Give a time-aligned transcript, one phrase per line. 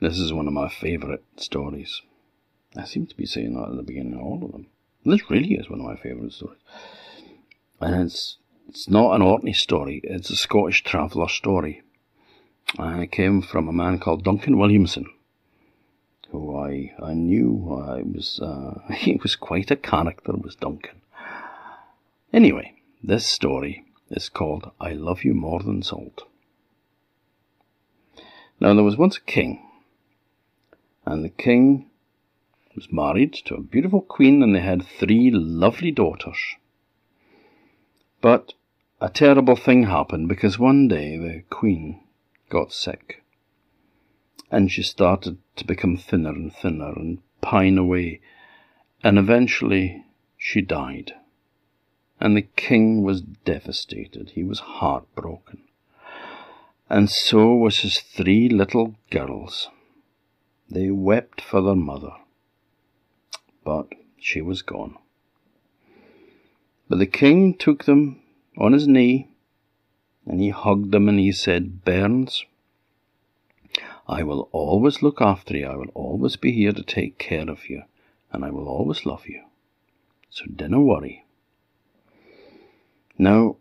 [0.00, 2.00] This is one of my favourite stories.
[2.74, 4.68] I seem to be saying that at the beginning of all of them.
[5.04, 6.58] This really is one of my favourite stories.
[7.80, 11.82] And it's it's not an Orkney story, it's a Scottish traveller story.
[12.78, 15.06] And it came from a man called Duncan Williamson,
[16.30, 21.02] who I, I knew I was uh, he was quite a character, was Duncan.
[22.32, 26.22] Anyway, this story is called I Love You More Than Salt.
[28.60, 29.66] Now there was once a king,
[31.04, 31.90] and the king
[32.74, 36.56] was married to a beautiful queen, and they had three lovely daughters.
[38.20, 38.54] But
[39.00, 42.00] a terrible thing happened because one day the queen
[42.48, 43.22] got sick,
[44.50, 48.20] and she started to become thinner and thinner and pine away,
[49.02, 50.04] and eventually
[50.36, 51.12] she died.
[52.20, 54.32] And the king was devastated.
[54.34, 55.62] He was heartbroken.
[56.90, 59.70] And so was his three little girls.
[60.70, 62.12] They wept for their mother
[63.64, 64.96] but she was gone.
[66.88, 68.20] But the king took them
[68.58, 69.28] on his knee,
[70.26, 72.44] and he hugged them and he said, Bairns,
[74.08, 75.66] I will always look after you.
[75.66, 77.84] I will always be here to take care of you,
[78.32, 79.44] and I will always love you.
[80.30, 81.24] So dinna worry.
[83.18, 83.56] Now,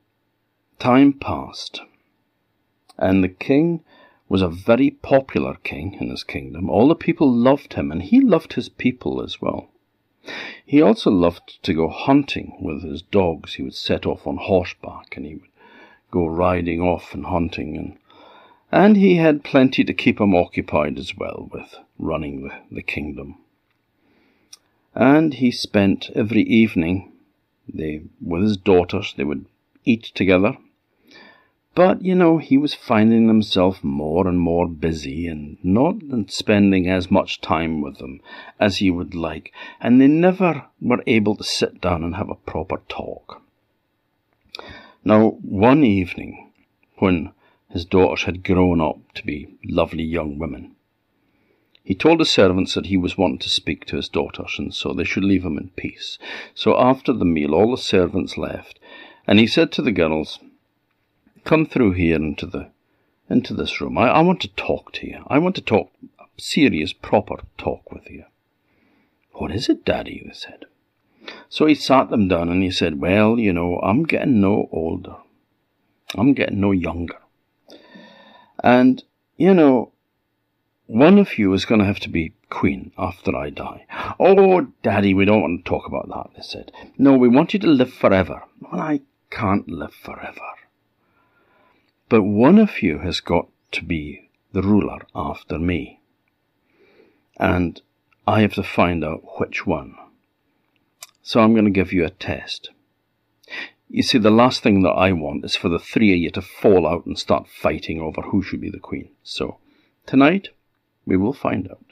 [0.79, 1.81] time passed,
[2.97, 3.83] and the king
[4.29, 6.69] was a very popular king in his kingdom.
[6.69, 9.69] All the people loved him, and he loved his people as well.
[10.65, 13.55] He also loved to go hunting with his dogs.
[13.55, 15.49] He would set off on horseback and he would
[16.11, 17.97] go riding off and hunting and
[18.71, 23.39] and he had plenty to keep him occupied as well with running the, the kingdom.
[24.93, 27.11] And he spent every evening
[27.67, 29.45] they with his daughters they would
[29.85, 30.57] eat together
[31.75, 35.95] but, you know, he was finding himself more and more busy and not
[36.27, 38.21] spending as much time with them
[38.59, 42.35] as he would like, and they never were able to sit down and have a
[42.35, 43.41] proper talk.
[45.03, 46.51] Now, one evening,
[46.97, 47.31] when
[47.69, 50.75] his daughters had grown up to be lovely young women,
[51.83, 54.93] he told the servants that he was wanting to speak to his daughters, and so
[54.93, 56.19] they should leave him in peace.
[56.53, 58.79] So after the meal, all the servants left,
[59.25, 60.39] and he said to the girls,
[61.49, 62.69] come through here into the
[63.27, 63.97] into this room.
[63.97, 65.23] I, I want to talk to you.
[65.27, 65.91] I want to talk
[66.37, 68.25] serious, proper talk with you.
[69.33, 70.21] What is it, Daddy?
[70.25, 70.65] They said.
[71.49, 75.15] So he sat them down and he said, Well, you know, I'm getting no older.
[76.15, 77.17] I'm getting no younger.
[78.63, 79.03] And,
[79.37, 79.91] you know,
[80.85, 83.85] one of you is going to have to be queen after I die.
[84.19, 86.71] Oh, Daddy, we don't want to talk about that, they said.
[86.97, 88.43] No, we want you to live forever.
[88.59, 90.41] Well, I can't live forever.
[92.09, 95.99] But one of you has got to be the ruler after me.
[97.37, 97.81] And
[98.27, 99.95] I have to find out which one.
[101.21, 102.71] So I'm going to give you a test.
[103.87, 106.41] You see, the last thing that I want is for the three of you to
[106.41, 109.09] fall out and start fighting over who should be the queen.
[109.23, 109.57] So,
[110.05, 110.49] tonight,
[111.05, 111.85] we will find out.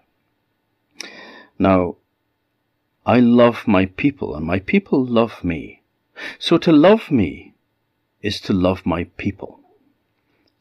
[1.57, 1.97] Now,
[3.05, 5.81] I love my people, and my people love me.
[6.39, 7.53] So to love me
[8.21, 9.61] is to love my people.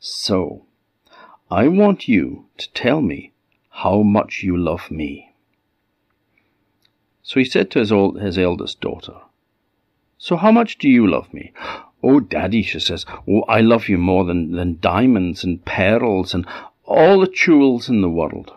[0.09, 0.67] So,
[1.51, 3.33] I want you to tell me
[3.71, 5.33] how much you love me.
[7.25, 9.17] So he said to his, old, his eldest daughter,
[10.17, 11.53] So how much do you love me?
[12.05, 16.47] Oh, Daddy, she says, Oh, I love you more than, than diamonds and pearls and
[16.85, 18.53] all the jewels in the world.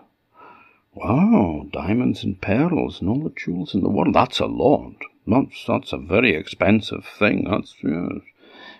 [0.93, 4.13] Wow, diamonds and pearls and all the jewels in the world.
[4.13, 4.93] That's a lot.
[5.25, 7.47] That's, that's a very expensive thing.
[7.49, 8.21] That's, yes,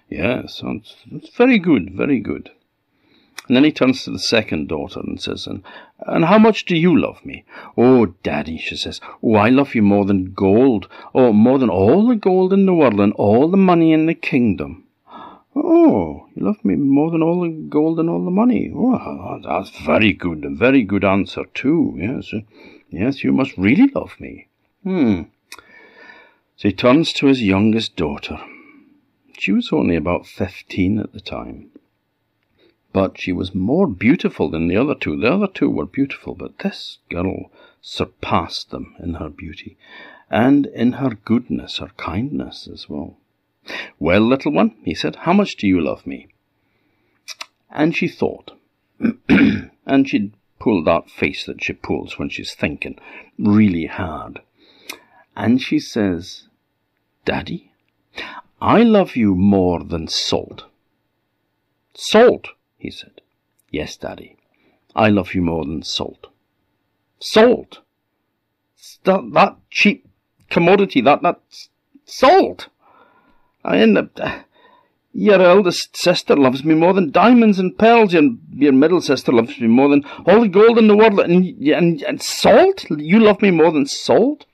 [0.08, 2.52] yes that's, that's very good, very good.
[3.50, 5.64] And then he turns to the second daughter and says, and,
[6.06, 7.44] and how much do you love me?
[7.76, 12.08] Oh, Daddy, she says, oh, I love you more than gold, oh, more than all
[12.08, 14.86] the gold in the world and all the money in the kingdom.
[15.56, 18.72] Oh, you love me more than all the gold and all the money.
[18.74, 21.96] Oh, that's very good, a very good answer too.
[21.98, 22.32] Yes,
[22.92, 24.48] yes, you must really love me.
[24.84, 25.24] Hmm.
[26.56, 28.40] So he turns to his youngest daughter.
[29.40, 31.69] She was only about fifteen at the time.
[32.92, 35.16] But she was more beautiful than the other two.
[35.16, 37.52] The other two were beautiful, but this girl
[37.82, 39.78] surpassed them in her beauty
[40.30, 43.18] and in her goodness, her kindness as well.
[44.00, 46.28] Well, little one, he said, how much do you love me?
[47.70, 48.52] And she thought,
[49.30, 52.98] and she'd pull that face that she pulls when she's thinking
[53.38, 54.42] really hard.
[55.36, 56.48] And she says,
[57.26, 57.72] Daddy,
[58.62, 60.66] I love you more than salt.
[61.94, 63.22] Salt, he said.
[63.72, 64.38] Yes, Daddy,
[64.96, 66.28] I love you more than salt.
[67.20, 67.80] Salt.
[69.04, 70.08] That, that cheap
[70.50, 71.40] commodity, that, that
[72.06, 72.70] salt.
[73.64, 74.20] I end up.
[74.20, 74.40] Uh,
[75.12, 79.60] your eldest sister loves me more than diamonds and pearls, and your middle sister loves
[79.60, 82.86] me more than all the gold in the world, and, and, and salt?
[82.90, 84.46] You love me more than salt?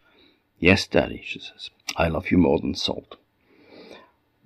[0.57, 1.69] Yes, Daddy, she says.
[1.97, 3.17] I love you more than salt.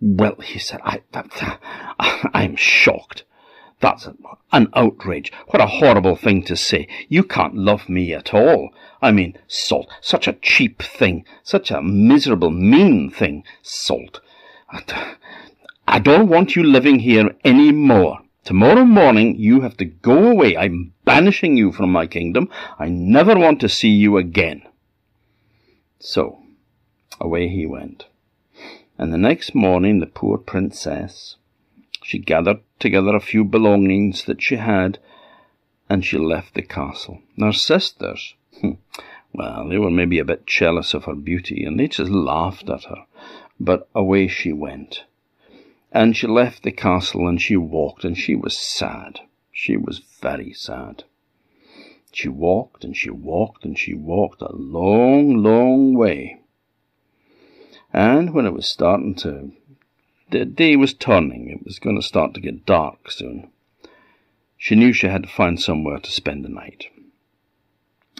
[0.01, 3.23] Well, he said, I, that, uh, I'm shocked.
[3.79, 4.07] That's
[4.51, 5.31] an outrage.
[5.47, 6.87] What a horrible thing to say.
[7.07, 8.71] You can't love me at all.
[9.01, 9.89] I mean, salt.
[10.01, 11.25] Such a cheap thing.
[11.43, 13.43] Such a miserable, mean thing.
[13.61, 14.19] Salt.
[14.71, 15.13] Uh,
[15.87, 18.19] I don't want you living here any more.
[18.43, 20.57] Tomorrow morning you have to go away.
[20.57, 22.49] I'm banishing you from my kingdom.
[22.77, 24.63] I never want to see you again.
[25.99, 26.39] So,
[27.19, 28.07] away he went.
[28.97, 31.37] And the next morning the poor princess,
[32.03, 34.99] she gathered together a few belongings that she had,
[35.89, 37.21] and she left the castle.
[37.39, 38.73] Her sisters, hmm,
[39.33, 42.85] well, they were maybe a bit jealous of her beauty, and they just laughed at
[42.85, 43.05] her.
[43.59, 45.03] But away she went.
[45.91, 49.21] And she left the castle and she walked, and she was sad.
[49.51, 51.03] She was very sad.
[52.11, 56.41] She walked and she walked and she walked a long, long way.
[57.93, 59.51] And when it was starting to,
[60.31, 63.49] the day was turning, it was going to start to get dark soon.
[64.57, 66.87] She knew she had to find somewhere to spend the night.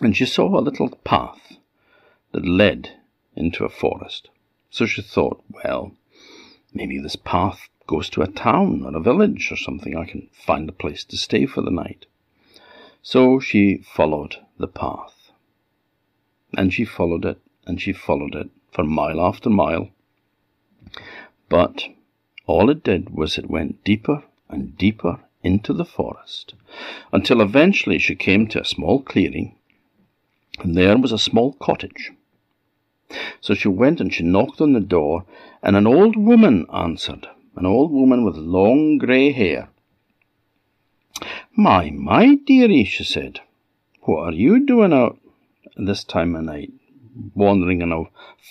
[0.02, 1.58] And she saw a little path
[2.32, 2.92] that led
[3.36, 4.30] into a forest.
[4.70, 5.94] So she thought, well,
[6.74, 9.98] Maybe this path goes to a town or a village or something.
[9.98, 12.06] I can find a place to stay for the night.
[13.02, 15.32] So she followed the path.
[16.56, 19.90] And she followed it, and she followed it for mile after mile.
[21.48, 21.88] But
[22.50, 26.56] all it did was it went deeper and deeper into the forest,
[27.14, 29.56] until eventually she came to a small clearing,
[30.60, 32.12] and there was a small cottage.
[33.40, 35.26] So she went and she knocked on the door,
[35.62, 39.70] and an old woman answered, an old woman with long grey hair.
[41.56, 43.42] My, my dearie, she said,
[44.02, 45.20] what are you doing out
[45.76, 46.74] this time of night,
[47.36, 48.06] wandering in a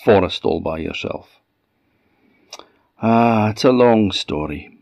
[0.05, 1.38] forest all by yourself?
[3.01, 4.77] Ah, it's a long story,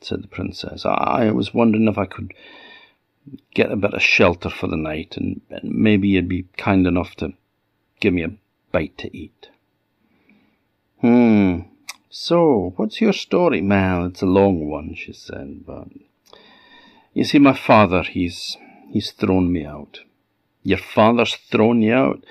[0.00, 0.86] said the princess.
[0.86, 2.32] I was wondering if I could
[3.54, 7.32] get a bit of shelter for the night, and maybe you'd be kind enough to
[8.00, 8.36] give me a
[8.70, 9.48] bite to eat.
[11.00, 11.60] Hmm.
[12.08, 13.60] So, what's your story?
[13.60, 15.88] Well, it's a long one, she said, but
[17.12, 18.56] you see, my father, he's
[18.92, 20.00] he's thrown me out.
[20.62, 22.24] Your father's thrown you out?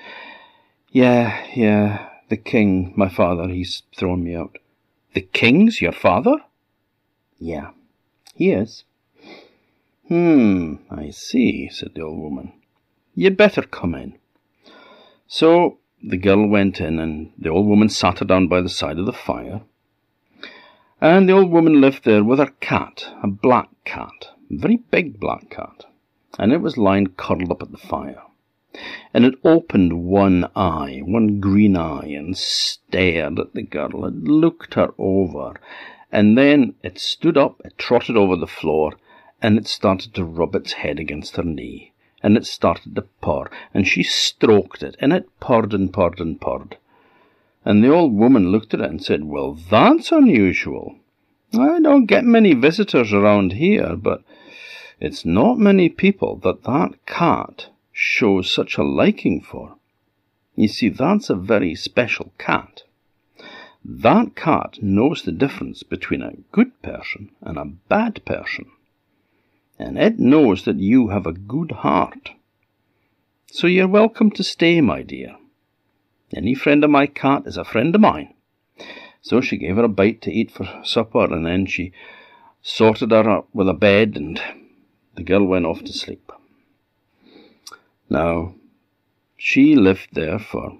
[0.90, 2.08] Yeah, yeah.
[2.28, 4.58] The king, my father, he's thrown me out.
[5.16, 6.36] The king's your father?
[7.38, 7.70] Yeah,
[8.34, 8.84] he is.
[10.08, 12.52] Hmm, I see, said the old woman.
[13.14, 14.18] You'd better come in.
[15.26, 18.98] So the girl went in, and the old woman sat her down by the side
[18.98, 19.62] of the fire.
[21.00, 25.18] And the old woman lived there with her cat, a black cat, a very big
[25.18, 25.86] black cat,
[26.38, 28.20] and it was lying curled up at the fire.
[29.14, 34.04] And it opened one eye, one green eye, and stared at the girl.
[34.04, 35.54] It looked her over,
[36.12, 38.96] and then it stood up, it trotted over the floor,
[39.42, 41.92] and it started to rub its head against her knee
[42.22, 46.40] and it started to purr, and she stroked it, and it purred and purred and
[46.40, 46.76] purred.
[47.64, 50.96] And the old woman looked at it and said, Well, that's unusual.
[51.54, 54.22] I don't get many visitors around here, but
[54.98, 57.68] it's not many people that that cat
[57.98, 59.76] shows such a liking for.
[60.54, 62.82] You see, that's a very special cat.
[63.84, 68.66] That cat knows the difference between a good person and a bad person
[69.78, 72.30] and it knows that you have a good heart.
[73.50, 75.36] So you're welcome to stay, my dear.
[76.34, 78.34] Any friend of my cat is a friend of mine.
[79.22, 81.92] So she gave her a bite to eat for supper, and then she
[82.62, 84.40] sorted her up with a bed, and
[85.14, 86.32] the girl went off to sleep.
[88.08, 88.54] Now,
[89.36, 90.78] she lived there for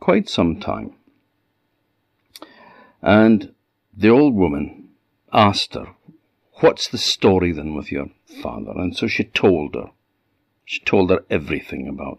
[0.00, 0.94] quite some time.
[3.02, 3.54] And
[3.96, 4.90] the old woman
[5.32, 5.94] asked her,
[6.60, 8.06] What's the story then with your
[8.42, 8.72] father.
[8.76, 9.90] And so she told her.
[10.64, 12.18] She told her everything about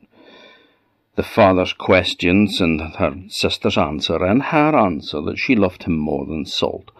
[1.15, 6.25] the father's questions and her sister's answer, and her answer that she loved him more
[6.25, 6.91] than salt.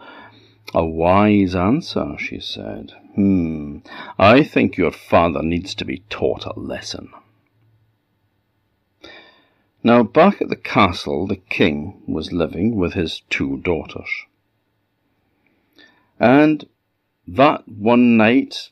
[0.74, 2.92] A wise answer, she said.
[3.14, 3.78] Hmm,
[4.18, 7.10] I think your father needs to be taught a lesson.
[9.86, 14.08] Now, back at the castle, the king was living with his two daughters.
[16.18, 16.68] And
[17.28, 18.70] that one night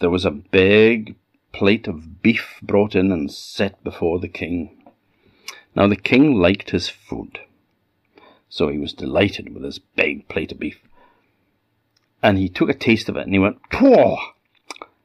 [0.00, 1.16] there was a big
[1.52, 4.82] plate of beef brought in and set before the king.
[5.76, 7.40] Now the king liked his food,
[8.48, 10.80] so he was delighted with his big plate of beef.
[12.22, 14.16] And he took a taste of it and he went, Whoa!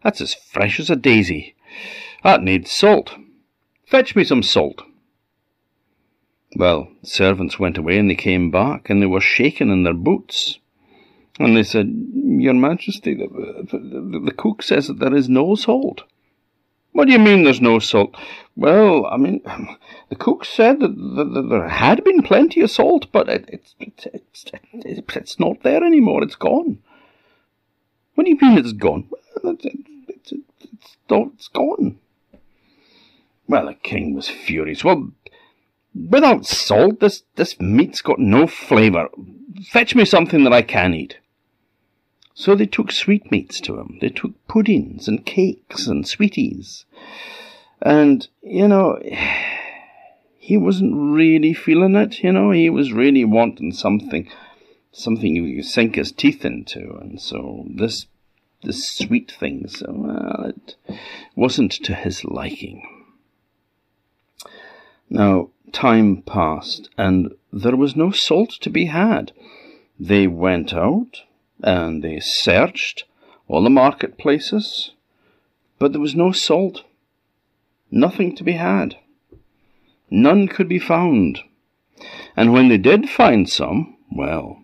[0.06, 1.54] That's as fresh as a daisy.
[2.24, 3.18] That needs salt.
[3.86, 4.84] Fetch me some salt.
[6.56, 9.94] Well, the servants went away and they came back and they were shaking in their
[9.94, 10.60] boots.
[11.40, 13.28] And they said, Your Majesty, the,
[13.72, 16.04] the, the, cook says that there is no salt.
[16.94, 18.16] What do you mean there's no salt?
[18.56, 19.42] Well, I mean,
[20.10, 23.76] the cook said that, that, that there had been plenty of salt, but it, it's,
[23.80, 24.08] it's,
[24.74, 26.24] it's, it's not there anymore.
[26.24, 26.80] It's gone.
[28.16, 29.08] What do you mean it's gone?
[29.44, 32.00] It's, it's, it's, it's gone.
[33.48, 34.84] Well, the king was furious.
[34.84, 35.12] Well,
[36.10, 39.10] without salt, this, this meat's got no flavour.
[39.72, 41.18] Fetch me something that I can eat.
[42.34, 43.98] So they took sweetmeats to him.
[44.00, 46.86] They took puddings and cakes and sweeties.
[47.82, 49.00] And, you know,
[50.38, 54.30] he wasn't really feeling it, you know, he was really wanting something,
[54.92, 56.98] something you could sink his teeth into.
[57.02, 58.06] And so this,
[58.64, 60.76] this sweet things, well, it
[61.36, 62.97] wasn't to his liking.
[65.10, 69.32] Now, time passed, and there was no salt to be had.
[70.00, 71.24] They went out,
[71.62, 73.06] and they searched
[73.48, 74.92] all the marketplaces,
[75.80, 76.84] but there was no salt,
[77.90, 78.98] nothing to be had.
[80.10, 81.42] None could be found.
[82.36, 84.62] And when they did find some, well,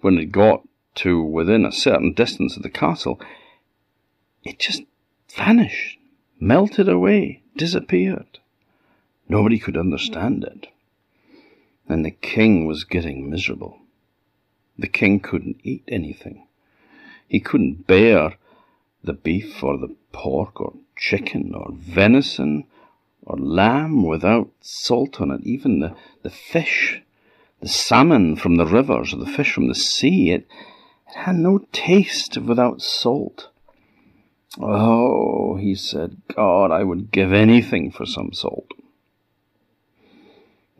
[0.00, 0.62] when it got
[0.96, 3.20] to within a certain distance of the castle,
[4.42, 4.82] it just
[5.34, 5.98] vanished,
[6.38, 8.38] melted away, disappeared.
[9.30, 10.66] Nobody could understand it.
[11.88, 13.78] And the king was getting miserable.
[14.76, 16.48] The king couldn't eat anything.
[17.28, 18.34] He couldn't bear
[19.04, 22.64] the beef or the pork or chicken or venison
[23.22, 25.42] or lamb without salt on it.
[25.44, 25.94] Even the,
[26.24, 27.00] the fish,
[27.60, 30.48] the salmon from the rivers or the fish from the sea, it,
[31.06, 33.48] it had no taste without salt.
[34.58, 38.72] Oh, he said, God, I would give anything for some salt.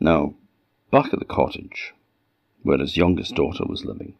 [0.01, 0.33] Now,
[0.89, 1.93] back at the cottage,
[2.63, 4.15] where his youngest daughter was living.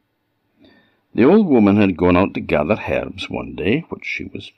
[1.16, 4.52] The old woman had gone out to gather herbs one day, which she was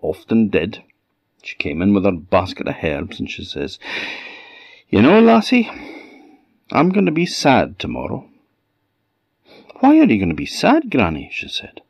[0.00, 0.82] often did.
[1.42, 3.78] She came in with her basket of herbs, and she says,
[4.88, 5.70] You know, lassie,
[6.72, 8.26] I'm going to be sad tomorrow.
[9.80, 11.28] Why are you going to be sad, Granny?
[11.34, 11.82] she said.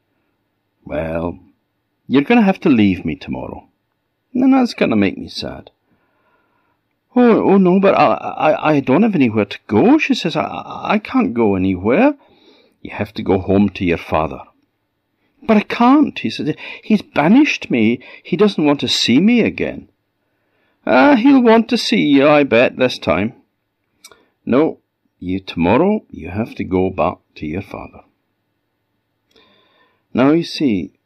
[0.85, 1.39] Well,
[2.09, 3.69] you're going to have to leave me tomorrow,
[4.35, 5.71] and that's going to make me sad.
[7.19, 10.37] Oh, oh no, but I, I, I don't have anywhere to go, she says.
[10.37, 10.45] I,
[10.85, 12.15] I can't go anywhere.
[12.83, 14.43] You have to go home to your father.
[15.43, 16.57] But I can't, he said.
[16.83, 18.01] He's banished me.
[18.23, 19.89] He doesn't want to see me again.
[20.87, 23.33] Ah, he'll want to see you, I bet, this time.
[24.45, 24.81] No,
[25.19, 28.03] you tomorrow you have to go back to your father.
[30.13, 30.99] Now you see,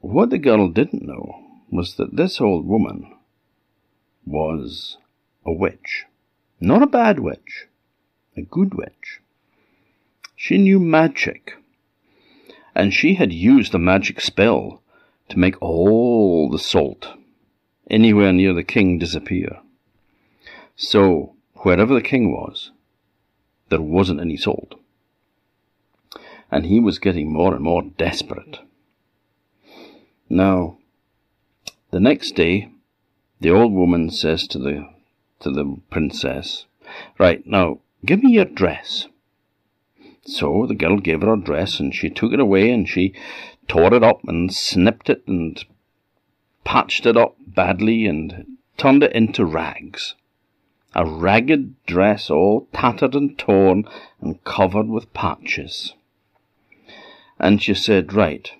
[0.00, 3.14] what the girl didn't know was that this old woman
[4.24, 4.96] was
[5.46, 6.04] a witch.
[6.60, 7.66] Not a bad witch,
[8.36, 9.20] a good witch.
[10.34, 11.54] She knew magic,
[12.74, 14.82] and she had used a magic spell
[15.28, 17.08] to make all the salt
[17.88, 19.60] anywhere near the king disappear.
[20.74, 22.70] So, wherever the king was,
[23.68, 24.74] there wasn't any salt.
[26.50, 28.58] And he was getting more and more desperate.
[30.28, 30.78] Now,
[31.90, 32.70] the next day,
[33.40, 34.95] the old woman says to the
[35.40, 36.66] to the princess.
[37.18, 39.08] Right, now, give me your dress.
[40.24, 43.14] So the girl gave her her dress, and she took it away, and she
[43.68, 45.64] tore it up, and snipped it, and
[46.64, 50.14] patched it up badly, and turned it into rags.
[50.94, 53.84] A ragged dress all tattered and torn,
[54.20, 55.94] and covered with patches.
[57.38, 58.50] And she said, Right,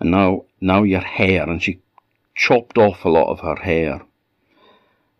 [0.00, 1.80] and now, now your hair, and she
[2.34, 4.02] chopped off a lot of her hair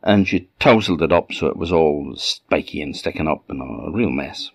[0.03, 3.91] and she tousled it up so it was all spiky and sticking up and a
[3.91, 4.51] real mess.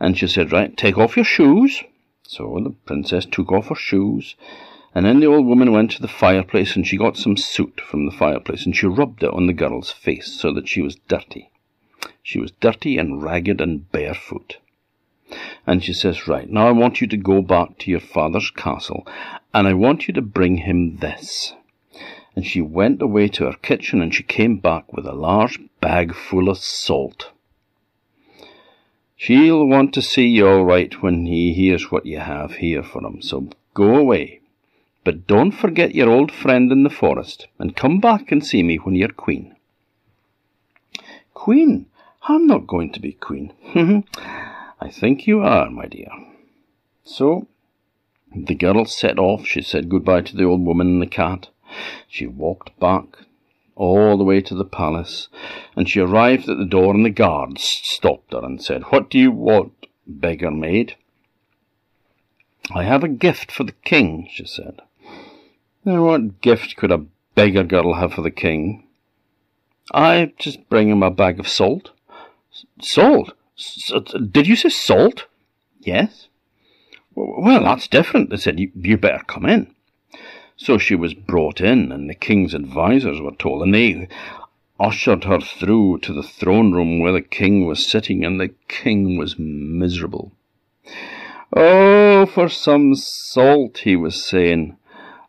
[0.00, 1.84] And she said, Right, take off your shoes.
[2.26, 4.36] So the princess took off her shoes,
[4.94, 8.06] and then the old woman went to the fireplace and she got some soot from
[8.06, 11.50] the fireplace and she rubbed it on the girl's face so that she was dirty.
[12.22, 14.58] She was dirty and ragged and barefoot.
[15.66, 19.06] And she says, Right, now I want you to go back to your father's castle,
[19.54, 21.54] and I want you to bring him this
[22.40, 26.14] and she went away to her kitchen and she came back with a large bag
[26.14, 27.32] full of salt.
[29.14, 33.04] She'll want to see you all right when he hears what you have here for
[33.04, 34.40] him, so go away.
[35.04, 38.76] But don't forget your old friend in the forest, and come back and see me
[38.76, 39.54] when you're queen.
[41.34, 41.88] Queen?
[42.22, 43.52] I'm not going to be queen.
[44.80, 46.08] I think you are, my dear.
[47.04, 47.48] So
[48.34, 49.46] the girl set off.
[49.46, 51.50] She said goodbye to the old woman and the cat.
[52.08, 53.04] She walked back
[53.76, 55.28] all the way to the palace,
[55.74, 59.18] and she arrived at the door, and the guards stopped her and said, What do
[59.18, 59.72] you want,
[60.06, 60.96] beggar maid?
[62.74, 64.82] I have a gift for the king, she said.
[65.84, 68.86] Now, what gift could a beggar girl have for the king?
[69.92, 71.90] I just bring him a bag of salt.
[72.80, 73.32] Salt?
[74.30, 75.26] did you say salt?
[75.80, 76.28] Yes.
[77.14, 78.30] Well, that's different.
[78.30, 79.74] They said, you, you better come in.
[80.62, 84.08] So she was brought in, and the king's advisers were told, and they
[84.78, 89.16] ushered her through to the throne room where the king was sitting, and the king
[89.16, 90.32] was miserable.
[91.56, 94.76] Oh, for some salt, he was saying.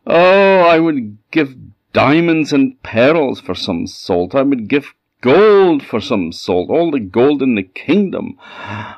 [0.06, 1.56] Oh, I would give
[1.94, 4.34] diamonds and pearls for some salt.
[4.34, 8.36] I would give gold for some salt, all the gold in the kingdom.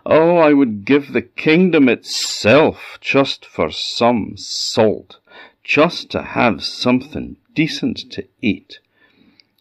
[0.05, 5.21] Oh, I would give the kingdom itself just for some salt,
[5.65, 8.79] just to have something decent to eat.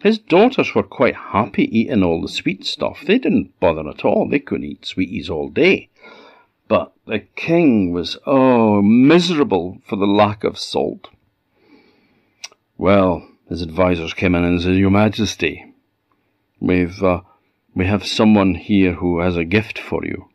[0.01, 3.03] His daughters were quite happy eating all the sweet stuff.
[3.05, 4.27] They didn't bother at all.
[4.27, 5.89] They could eat sweeties all day.
[6.67, 11.09] But the king was, oh, miserable for the lack of salt.
[12.77, 15.73] Well, his advisers came in and said, Your Majesty,
[16.63, 17.19] We've, uh,
[17.75, 20.29] we have someone here who has a gift for you.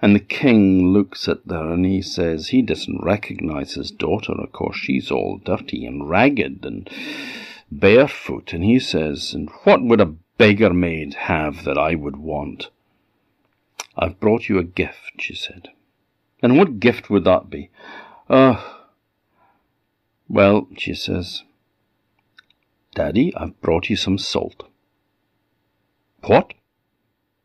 [0.00, 4.32] And the king looks at her and he says he doesn't recognize his daughter.
[4.32, 6.90] Of course, she's all dirty and ragged and
[7.70, 8.52] barefoot.
[8.52, 12.70] And he says, And what would a beggar maid have that I would want?
[13.96, 15.68] I've brought you a gift, she said.
[16.42, 17.70] And what gift would that be?
[18.28, 18.82] Ah, uh,
[20.28, 21.42] well, she says,
[22.94, 24.64] Daddy, I've brought you some salt.
[26.22, 26.54] What?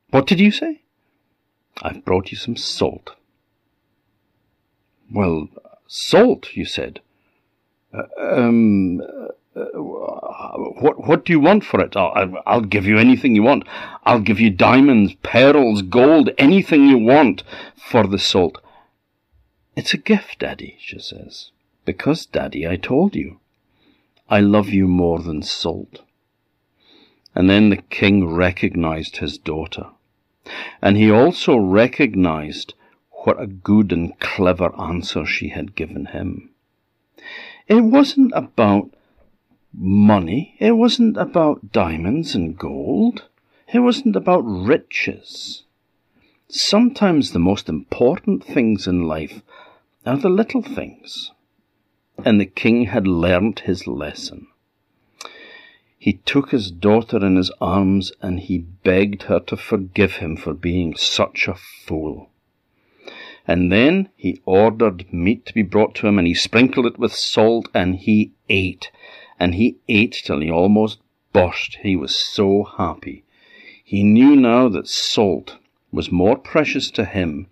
[0.10, 0.82] What did you say?
[1.82, 3.12] I've brought you some salt.
[5.12, 5.50] Well,
[5.88, 7.00] salt, you said.
[7.94, 9.02] Uh, um,
[9.56, 9.66] uh,
[10.56, 11.96] what, what do you want for it?
[11.96, 13.64] I'll, I'll give you anything you want.
[14.04, 17.44] I'll give you diamonds, pearls, gold, anything you want
[17.76, 18.62] for the salt.
[19.76, 21.52] It's a gift, Daddy, she says.
[21.86, 23.40] Because, Daddy, I told you.
[24.30, 26.02] I love you more than salt.
[27.34, 29.88] And then the king recognized his daughter.
[30.82, 32.74] And he also recognized
[33.24, 36.52] what a good and clever answer she had given him.
[37.68, 38.92] It wasn't about
[39.74, 40.56] money.
[40.60, 43.24] It wasn't about diamonds and gold.
[43.74, 45.64] It wasn't about riches.
[46.48, 49.42] Sometimes the most important things in life
[50.06, 51.32] are the little things.
[52.24, 54.47] And the king had learnt his lesson.
[56.00, 60.54] He took his daughter in his arms and he begged her to forgive him for
[60.54, 62.30] being such a fool.
[63.48, 67.14] And then he ordered meat to be brought to him and he sprinkled it with
[67.14, 68.92] salt and he ate.
[69.40, 71.00] And he ate till he almost
[71.34, 71.78] burst.
[71.82, 73.24] He was so happy.
[73.84, 75.58] He knew now that salt
[75.92, 77.48] was more precious to him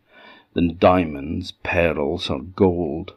[0.54, 3.16] than diamonds, pearls, or gold.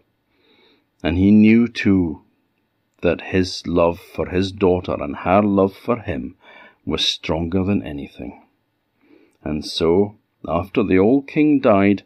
[1.02, 2.22] And he knew too
[3.00, 6.36] that his love for his daughter and her love for him
[6.84, 8.42] was stronger than anything.
[9.42, 12.02] And so, after the old king died,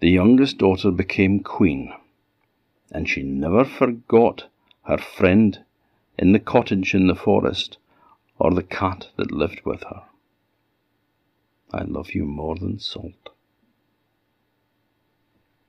[0.00, 1.92] the youngest daughter became queen,
[2.90, 4.46] and she never forgot
[4.82, 5.64] her friend
[6.18, 7.78] in the cottage in the forest
[8.38, 10.02] or the cat that lived with her.
[11.72, 13.30] I love you more than salt.